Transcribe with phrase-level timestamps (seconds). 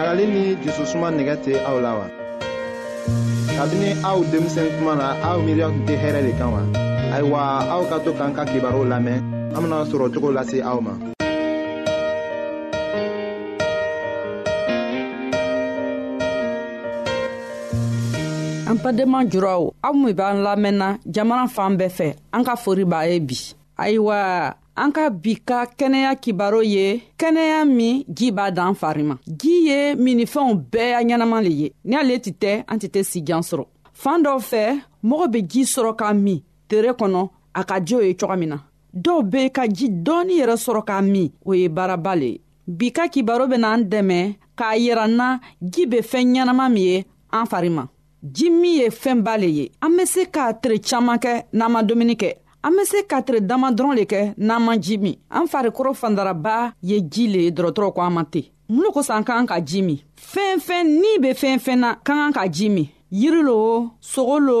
[0.00, 2.06] ɲagali ni jususuma nɛgɛ tɛ aw la wa
[3.56, 6.62] kabini aw denmisɛn kuma na aw miiriya tun tɛ hɛrɛ de kan wa
[7.14, 7.40] ayiwa
[7.74, 9.18] aw ka to k'an ka kibaru lamɛn
[9.54, 10.92] an bena sɔrɔ cogo lase aw ma
[18.70, 23.04] an badenma juraw aw min b'an lamɛnna jamana fan bɛɛ fɛ an ka fori b'a
[23.04, 23.36] ye bi
[23.76, 29.16] ayiwa an ka bi ka kɛnɛya kibaro ye kɛnɛya min ji b'a dan fari ma
[29.26, 33.02] ji ye minifɛnw bɛɛ ya ɲɛnaman le ye ni ale tɛ tɛ an tɛ tɛ
[33.10, 34.62] sijan sɔrɔ fan dɔw fɛ
[35.04, 38.58] mɔgɔ be ji sɔrɔ ka min tere kɔnɔ a ka jo ye coga min na
[38.94, 42.90] dɔw be ka ji dɔɔni yɛrɛ sɔrɔ ka min o ye baaraba le ye bi
[42.92, 47.04] ka kibaro bena an dɛmɛ k'a yira n na ji be fɛɛn ɲɛnaman min ye
[47.32, 47.86] an fari ma
[48.30, 51.82] ji min ye fɛnba le ye an be se k'a tere caaman kɛ n'an ma
[51.82, 55.46] dumuni kɛ an be se katire dama dɔrɔn le kɛ n'an man ji min an
[55.48, 59.24] farikoro fandaraba ye ji le ye dɔrɔtɔrɔ ko an man ten mun lo kosɔn an
[59.24, 60.00] ka kan ka ji min
[60.32, 64.60] fɛnfɛn n'i be fɛnfɛn na ka kan ka ji min yiri lo sogo lo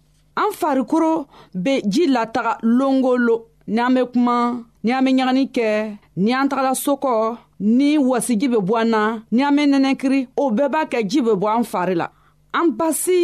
[0.35, 4.37] an farikolo be ji lataga longolo ni an be kuma
[4.83, 5.69] ni an be ɲagani kɛ
[6.23, 7.13] ni an tagala sokɔ
[7.77, 9.01] ni wasiji be bɔ an na
[9.35, 12.07] ni an be nɛnɛkiri o bɛɛ b'a kɛ ji be bɔ an fari la
[12.53, 13.19] an basi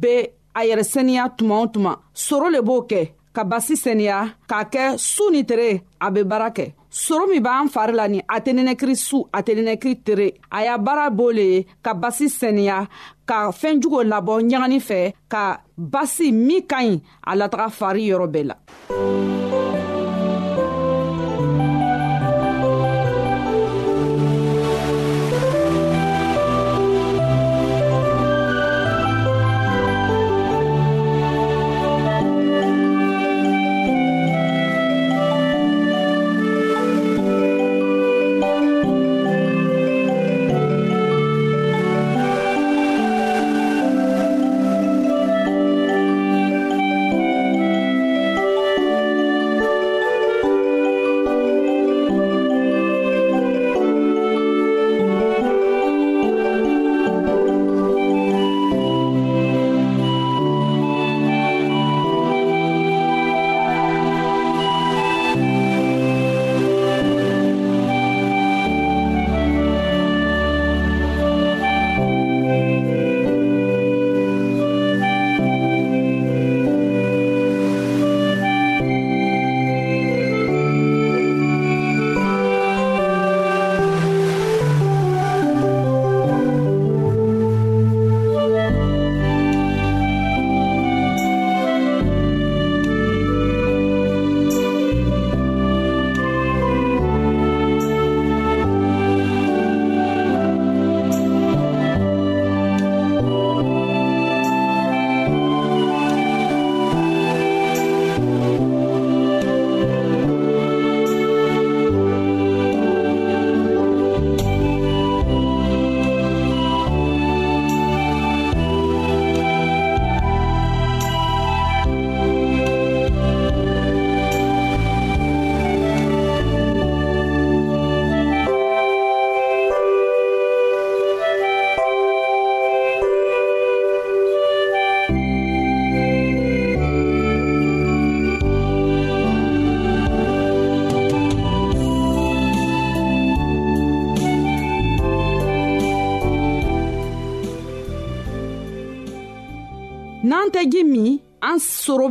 [0.00, 0.14] be
[0.54, 1.92] a yɛrɛsɛniya tuma o tuma
[2.24, 3.00] soro le b'o kɛ
[3.34, 4.18] ka basi seniya
[4.48, 5.70] k'a kɛ su ni tere
[6.04, 6.66] a be baara kɛ
[7.02, 10.62] soro min b'an fari la ni a tɛ nɛnɛkiri su a tɛ nɛnɛkiri tere a
[10.66, 12.78] y'a baara b'o le ye ka basi seniya
[13.28, 15.00] ka fɛɛnjuguw labɔ ɲagani fɛ
[15.32, 15.42] ka
[15.92, 16.94] basi min ka ɲi
[17.26, 18.54] a lataga fari yɔrɔ bɛɛ la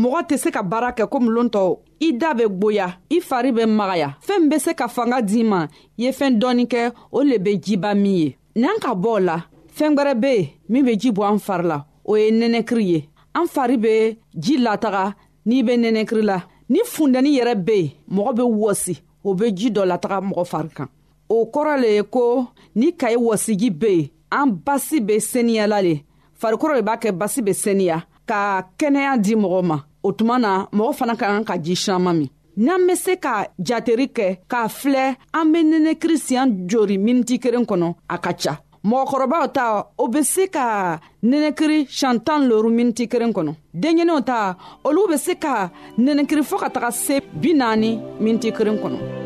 [0.00, 1.62] mɔgɔ tɛ se ka baara kɛ komi loon tɔ
[2.00, 5.42] i da bɛ gboya i fari bɛ magaya fɛɛn min be se ka fanga d'i
[5.50, 5.60] ma
[5.98, 6.82] i ye fɛɛn dɔɔni kɛ
[7.12, 9.38] o le be jiba min ye n'an ka bɔ o la
[9.76, 13.08] fɛɛn gwɛrɛ be yen min be ji bɔ an fari la o ye nɛnɛkiri ye
[13.34, 15.14] an fari be ji lataga
[15.46, 19.70] n'i be nɛnɛkiri la ni fundɛni yɛrɛ be yen mɔgɔ be wɔsi o be ji
[19.70, 20.88] dɔ lataga mɔgɔ fari kan
[21.30, 26.02] o kɔrɔ le ye ko ni kayi wɔsiji be yen an basi be seniyala le
[26.42, 29.76] farikɔrɔ le b'a kɛ basi be seniya ka kɛnɛya di mɔgɔ ma
[30.06, 33.46] o tuma na mɔgɔ fana ka kan ka ji siɲama min n'an be se ka
[33.58, 38.60] jateri kɛ k'a filɛ an be nɛnɛkiri siɲan jori miniti kelen kɔnɔ a ka ca
[38.84, 44.56] mɔgɔkɔrɔbaw ta o be se ka nɛnɛkiri siɲan tan loru miniti kelen kɔnɔ denɲɛninw ta
[44.84, 49.23] olu be se ka nɛnɛkiri fɔɔ ka taga se bi naani miniti kelen kɔnɔ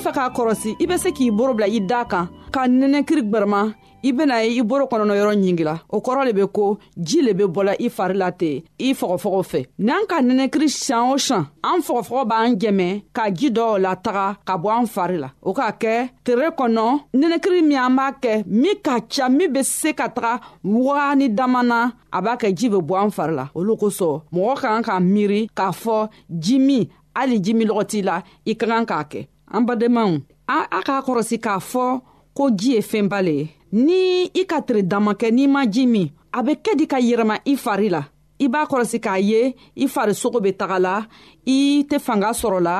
[0.00, 3.22] be fɛ k'a kɔrɔsi i be se k'i boro bila i daa kan k'a nɛnɛkiri
[3.30, 3.60] gwɛrɛma
[4.08, 7.42] i bena ye i boro kɔnɔnɔyɔrɔ ɲingila o kɔrɔ le be ko jii le be
[7.56, 11.80] bɔla i fari la ten i fɔgɔfɔgɔ fɛ n'an ka nɛnɛkiri sian o sian an
[11.82, 15.94] fɔgɔfɔgɔ b'an jɛmɛ ka ji dɔw lataga ka bɔ an fari la o k'a kɛ
[16.24, 16.84] tere kɔnɔ
[17.16, 21.62] nɛnɛkiri min an b'a kɛ min ka ca min be se ka taga wagani dama
[21.62, 24.82] na a b'a kɛ jii be bɔ an fari la olu kosɔn mɔgɔ ka kan
[24.82, 26.86] ka miiri k'a fɔ ji min
[27.16, 29.20] hali ji min lɔgɔ t'i la i ka kan k'a kɛ
[29.52, 30.10] an badenmaw
[30.46, 31.84] a k'a kɔrɔsi k'a fɔ
[32.36, 33.44] ko ji ye fɛnba le ye
[33.86, 34.00] ni
[34.34, 37.36] i ka tiri dama kɛ n'i ma ji min a be kɛ di ka yɛlɛma
[37.44, 38.02] i fari la
[38.38, 39.42] i b'a kɔrɔsi k'a ye
[39.76, 40.96] i farisogo be taga la
[41.46, 42.78] i tɛ fanga sɔrɔ la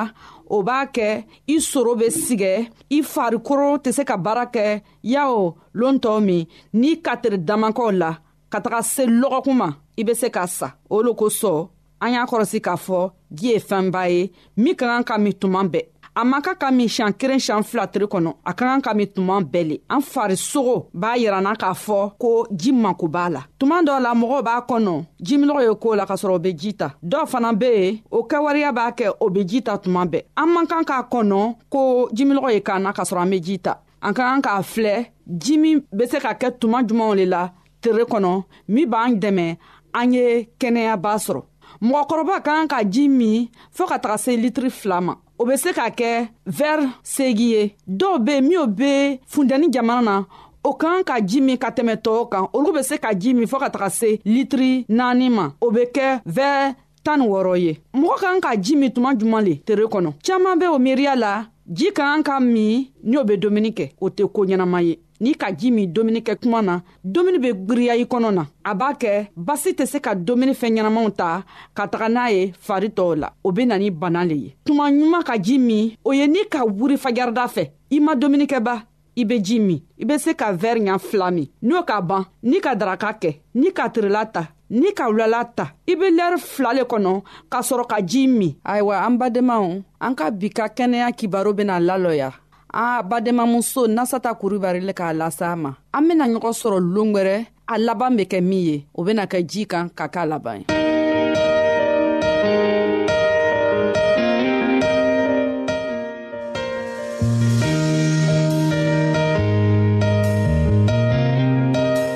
[0.55, 2.53] o b'a kɛ i soro be sigɛ
[2.89, 8.17] i farikolo tɛ se ka baara kɛ yawo loon tɔw min n'i katiri damakɔw la
[8.49, 11.67] ka taga se lɔgɔkun ma i be se ka sa o lo kosɔn
[12.01, 15.63] an y'a kɔrɔsi k'a fɔ ji ye fɛnba ye min ka kan ka min tuma
[15.67, 18.81] bɛɛ a man ka ka min siɲan kelen siɲan fila tire kɔnɔ a ka kan
[18.85, 23.25] ka min tuma bɛɛ le an farisogo b'a yiranna k'a fɔ ko ji mako b'a
[23.33, 24.93] la tuma dɔ la mɔgɔw b'a kɔnɔ
[25.25, 28.23] jiminɔgɔ ye koo la k'a sɔrɔ o be ji ta dɔw fana be yen o
[28.27, 32.09] kɛwariya b'a kɛ o be ji ta tuma bɛɛ an man kan k'a kɔnɔ ko
[32.11, 35.07] jiminɔgɔ ye k'an na k'a sɔrɔ an be ji ta an ka kan k'a filɛ
[35.37, 37.49] ji min be se ka kɛ tuma jumanw le la
[37.81, 39.57] tere kɔnɔ min b'an dɛmɛ
[39.93, 41.43] an ye kɛnɛyaba sɔrɔ
[41.81, 45.55] mɔgɔkɔrɔba ka kan ka ji min fɔɔ ka taga se litiri fila ma o be
[45.57, 46.13] se ka kɛ
[46.57, 47.63] vɛri segi ye
[47.99, 48.91] dɔw be minw be
[49.31, 50.15] fundɛni jamana na
[50.63, 53.47] o kan ka ji min ka tɛmɛ tɔɔw kan olu be se ka ji min
[53.47, 57.79] fɔɔ ka taga se litiri naani ma o be kɛ vɛɛ tan ni wɔrɔ ye
[57.93, 61.45] mɔgɔ kan ka ji min tuma juman le tere kɔnɔ caaman be o miiriya la
[61.71, 64.97] ji ka kan ka min ni o be dumuni kɛ o tɛ koo ɲɛnaman ye
[65.19, 66.75] n'i ka ji min domuni kɛ kuma na
[67.13, 69.13] domuni be gwiriya i kɔnɔ na a b'a kɛ
[69.47, 71.29] basi tɛ se ka domuni fɛn ɲɛnamaw ta
[71.75, 74.85] ka taga n'a ye fari tɔw la o be na ni bana le ye tuma
[74.95, 77.63] ɲuman ka ji min o ye n'i ka wuri fajarida fɛ
[77.95, 78.73] i ma dumunikɛba
[79.15, 82.25] i be ji min i be se ka vɛri ɲa fila min n'o ka ban
[82.43, 86.37] n'i ka daraka kɛ n'i ka tirila ta n'i ka wulala ta i be lɛri
[86.39, 87.13] fila le kɔnɔ
[87.51, 91.79] k'a sɔrɔ ka jii min ayiwa an badenmaw an ka bi ka kɛnɛya kibaro bena
[91.79, 92.31] lalɔya
[92.73, 97.77] a bademamuso nasata kurubari le k'a lasa a ma an bena ɲɔgɔn sɔrɔ longwɛrɛ a
[97.79, 100.75] laban be kɛ min ye o bena kɛ ji kan ka k'a laban ye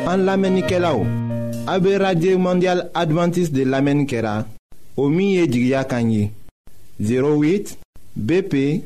[0.08, 1.00] an lamɛnnikɛlaw
[1.66, 4.46] a be radio mondial de lamɛnni kɛra
[4.98, 6.30] o min ye jigiya kan ye
[7.00, 7.76] 08
[8.16, 8.86] bp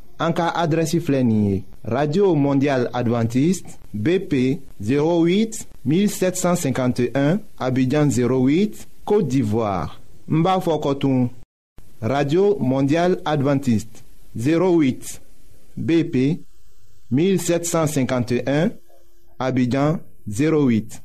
[0.21, 0.99] En cas adresi
[1.83, 9.99] radio mondiale adventiste bp 08 1751 abidjan 08 côte d'ivoire
[10.29, 10.59] n b'a
[12.01, 14.03] radio mondiale adventiste
[14.37, 15.21] 08
[15.77, 16.39] bp
[17.09, 18.69] 1751
[19.39, 19.97] abidjan
[20.27, 21.01] 08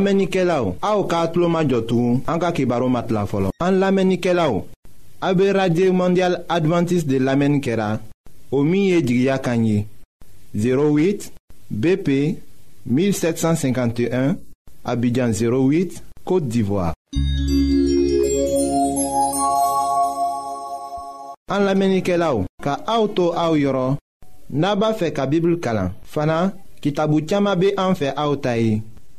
[0.00, 3.10] An lamenike la ou, a ou ka atlo ma jotou, an ka ki baro mat
[3.12, 3.50] la folo.
[3.60, 4.62] An lamenike la ou,
[5.20, 7.98] abe Radye Mondial Adventist de lamen kera,
[8.50, 9.84] o miye jigya kanyi,
[10.56, 11.26] 08
[11.68, 12.08] BP
[12.88, 14.38] 1751,
[14.88, 16.94] abidjan 08, Kote Divoa.
[21.52, 24.00] An lamenike la ou, ka a ou to a ou yoron,
[24.48, 26.46] naba fe ka bibl kalan, fana
[26.80, 28.80] ki tabu tiyama be an fe a ou tayi.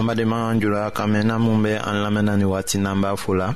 [0.00, 3.54] an badenma jula ka mɛnna min bɛ an lamɛnna ni waati n'an b'a fo la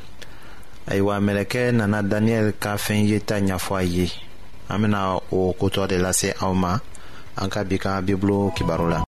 [0.90, 4.12] ayiwa mɛlɛkɛ nana daniyɛli ka fɛn ta ɲɛfɔ a ye
[4.68, 6.78] an bena o kotɔ de lase aw ma
[7.40, 9.02] an ka bi ka bibulu kibaru la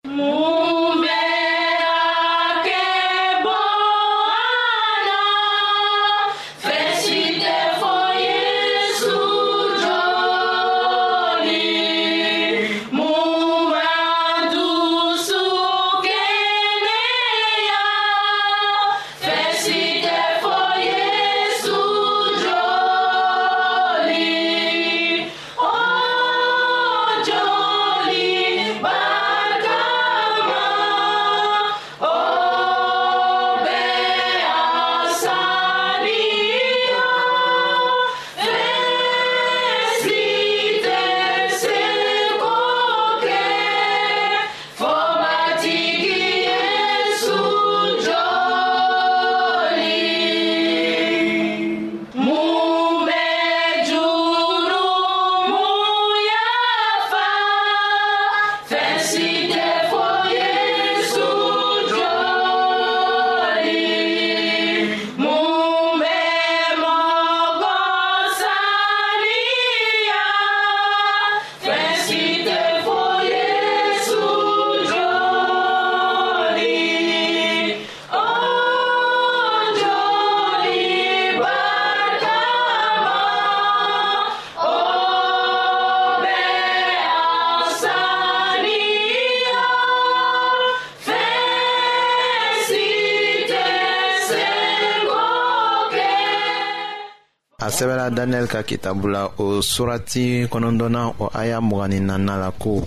[97.66, 102.86] a sɛbɛla daniyɛli ka kitabu la o surati kɔnɔdɔna o aya mugani nana la ko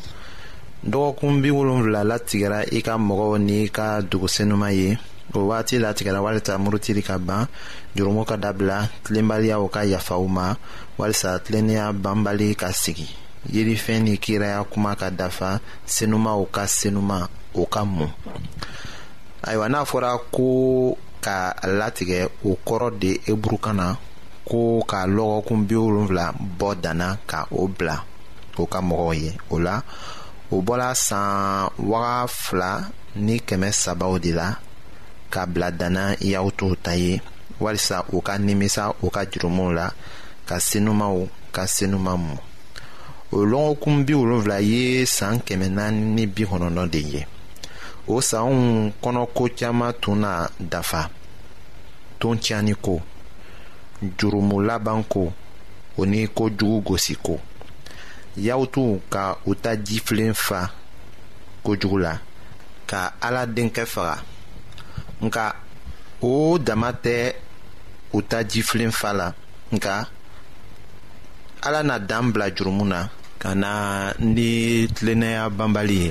[0.86, 4.96] dɔgɔkun bi wolonfila latigɛra i ka mɔgɔw n'i ka dugusenuma ye
[5.34, 7.48] o waati latigɛra walisa murutili ka ban
[7.96, 10.54] jurumu ka dabila tilenbaliyaw ka yafaw ma
[10.96, 13.08] walisa tilennenya banbali ka sigi
[13.52, 18.10] yirifɛn ni kiraya kuma ka dafa senumaw ka senuma o ka mun
[19.42, 23.96] ayiwa n'a fɔra ko ka latigɛ o kɔrɔ de eburukan na
[24.48, 26.26] ko ka lɔgɔkun bi wolonfila
[26.58, 27.96] bɔ danna ka o bila
[28.56, 29.76] o ka mɔgɔw ye o la
[30.54, 32.70] o bɔla san waga fila
[33.24, 34.48] ni kɛmɛ sabaw de la
[35.32, 37.12] ka bila danna y'aw t'o ta ye
[37.62, 39.86] walisa u ka nimisa u ka jurumuw la
[40.48, 41.16] ka senumaw
[41.54, 42.34] ka senuma mɔ
[43.36, 44.80] o lɔgɔkun bi wolonfila ye
[45.16, 47.22] san kɛmɛ naani ni bi kɔnɔntɔn de ye
[48.08, 48.54] o sanw
[49.02, 50.30] kɔnɔko caaman tun na
[50.72, 51.00] dafa
[52.20, 52.94] ton tiɲani ko
[54.18, 55.32] jurumu laban ko
[55.98, 57.38] o ni kojugu gosi ko
[58.38, 60.70] y'aw tun ka u ta jifilen fa
[61.62, 62.14] kojugu la
[62.86, 64.14] ka ala denkɛ faga
[65.24, 65.44] nka
[66.22, 66.32] o
[66.66, 67.16] dama tɛ
[68.16, 69.28] u ta jifilen fa la
[69.74, 69.94] nka
[71.66, 73.00] ala na dan bila jurumu na
[73.42, 73.70] ka na
[74.34, 74.48] ni
[74.94, 76.10] tilennenya banbali ye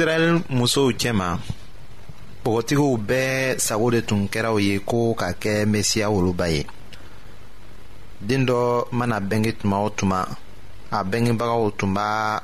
[0.00, 1.28] israɛl musow cɛma
[2.42, 3.30] bɔgɔtigiw bɛɛ
[3.66, 6.62] sago de tun kɛraw ye ko ka kɛ mesiya woloba ye
[8.28, 8.58] den dɔ
[8.98, 10.18] mana bɛnge tuma o tuma
[10.90, 12.40] a bɛngebagaw tun b'a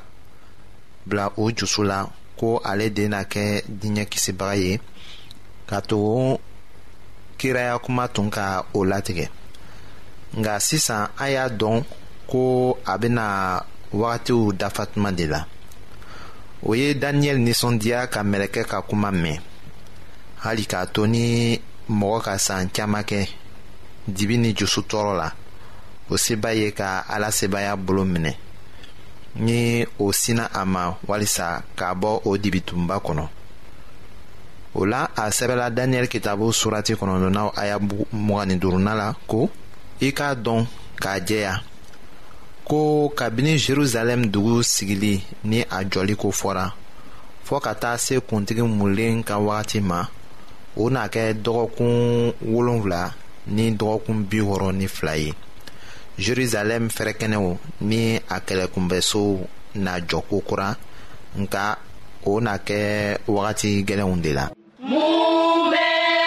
[1.07, 1.97] bila u jusu la
[2.39, 3.45] ko ale dena kɛ
[3.79, 4.71] diɲɛ kisibaga ye
[5.69, 6.37] ka tugu
[7.39, 9.25] kiraya kuma tun ka o latigɛ
[10.39, 11.83] nga sisan an y'a dɔn
[12.29, 13.25] ko a bena
[13.93, 15.39] wagatiw dafa tuma de la
[16.63, 19.39] o ye daniyɛli ninsɔndiya ka mɛlɛkɛ ka kuma mɛn
[20.41, 23.27] hali k'a to ni mɔgɔ ka san caaman kɛ
[24.07, 25.31] dibi ni jusu tɔɔrɔ la
[26.09, 28.33] o seba ye ka ala sebaya bolo minɛ
[29.35, 33.27] ni o sina a ma walisa k'a bɔ o dibitunba kɔnɔ
[34.73, 37.77] o la a sɛbɛla daniyɛli kitabu surati kɔnɔdɔnaw aya
[38.11, 39.49] mugani duruna la ko
[40.01, 40.65] i k'a dɔn
[40.99, 41.61] k'a jɛya
[42.67, 46.65] ko kabini jerusalem dugu sigili ni a jɔliko fɔra
[47.47, 49.99] fɔɔ ka taa se kuntigi mulen ka wagati ma
[50.75, 51.95] o n'a kɛ dɔgɔkun
[52.51, 53.03] wolonfila
[53.55, 55.31] ni dɔgɔkun bi wɔɔrɔ ni fila ye
[56.23, 57.47] jerusalem fɛrɛkɛnɛw
[57.89, 59.27] ni a kɛlɛkunbɛsow
[59.85, 60.69] na jɔ kura,
[61.39, 61.63] nka
[62.25, 62.79] o n'a kɛ
[63.35, 64.45] wagati gɛlɛnw de la.
[64.83, 66.26] mun bɛ.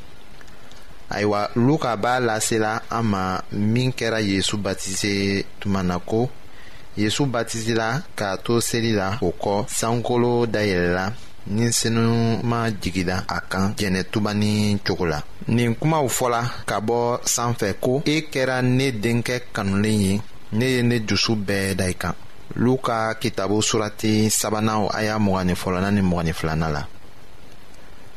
[1.11, 6.21] ayiwa luka b'a lasela an ma min kɛra yezu batise tuma na ko
[6.97, 11.05] yezu batisila k'a to seli la o kɔ sankolo dayɛlɛla
[11.55, 14.31] ni senuma jigida a kan jɛnɛtuba
[14.87, 15.19] cogo la
[15.55, 16.99] nin kumaw fɔla ka bɔ
[17.33, 20.13] sanfɛ ko e kɛra ne denkɛ kanulen ye
[20.57, 22.13] ne ye ne dusu bɛɛ da i kan
[22.55, 26.83] luka kitabo surati sabanan aya mɔgɔni na ni mɔgɔni filana la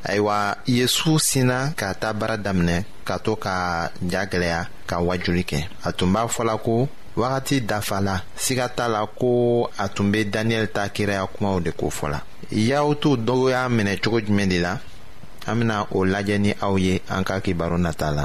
[0.04, 3.54] ayiwa yesu sina ka taa baara daminɛ ka to ka
[4.10, 9.06] ja gwɛlɛya ka wajuli kɛ a tun b'a fɔla ko wagati dafala siga t'a la
[9.06, 9.30] ko
[9.84, 12.18] a tun be daniyɛli ta kiraya kumaw de ko fɔla
[12.70, 14.72] yahutu dɔw y'a minɛ cogo jumɛn de la
[15.46, 18.24] an bena o lajɛ ni aw ye an ka kibaru nata la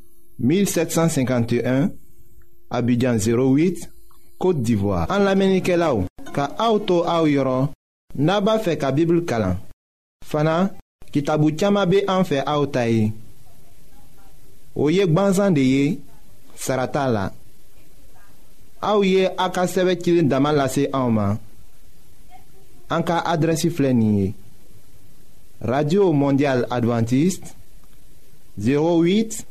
[0.41, 1.91] 1751
[2.71, 3.87] Abidjan 08
[4.41, 7.69] Kote d'Ivoire An la menike la ou Ka auto a ou yoron
[8.17, 9.59] Naba fe ka bibl kalan
[10.25, 10.71] Fana
[11.13, 13.11] ki tabou tiyama be an fe a ou tayi
[14.73, 15.85] Ou yek ban zande ye
[16.57, 17.27] Sarata la
[18.81, 21.37] A ou ye a ka seve kilin damal la se a ou man
[22.91, 24.31] An ka adresi flen ye
[25.61, 27.53] Radio Mondial Adventist
[28.57, 29.49] 08 Abidjan